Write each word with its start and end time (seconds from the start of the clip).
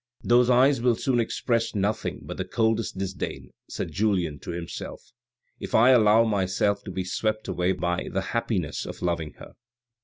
"Those 0.23 0.49
eyes 0.49 0.81
will 0.81 0.95
soon 0.95 1.19
express 1.19 1.75
nothing 1.75 2.21
but 2.23 2.37
the 2.37 2.43
coldest 2.43 2.97
disdain," 2.97 3.51
said 3.69 3.91
Julien 3.91 4.39
to 4.39 4.49
himself," 4.49 5.11
if 5.59 5.75
I 5.75 5.91
allow 5.91 6.23
myself 6.23 6.83
to 6.85 6.91
be 6.91 7.03
swept 7.03 7.47
away 7.47 7.73
by 7.73 8.07
the 8.11 8.21
happiness 8.33 8.87
of 8.87 9.03
loving 9.03 9.33
her." 9.33 9.53